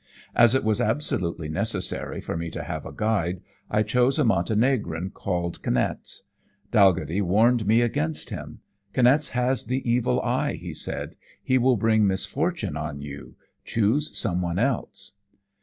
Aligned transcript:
As 0.33 0.55
it 0.55 0.63
was 0.63 0.81
absolutely 0.81 1.47
necessary 1.47 2.21
for 2.21 2.35
me 2.35 2.49
to 2.49 2.63
have 2.63 2.87
a 2.87 2.91
guide, 2.91 3.39
I 3.69 3.83
chose 3.83 4.17
a 4.17 4.25
Montenegrin 4.25 5.11
called 5.11 5.61
Kniaz. 5.61 6.23
Dalghetty 6.71 7.21
warned 7.21 7.67
me 7.67 7.81
against 7.81 8.31
him. 8.31 8.61
'Kniaz 8.95 9.29
has 9.33 9.65
the 9.65 9.87
evil 9.87 10.19
eye,' 10.21 10.55
he 10.59 10.73
said; 10.73 11.17
'he 11.43 11.59
will 11.59 11.77
bring 11.77 12.07
misfortune 12.07 12.75
on 12.75 12.99
you. 12.99 13.35
Choose 13.63 14.17
some 14.17 14.41
one 14.41 14.57
else.' 14.57 15.11